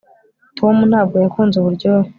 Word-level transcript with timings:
tom 0.57 0.75
ntabwo 0.89 1.15
yakunze 1.23 1.55
uburyohe 1.57 2.09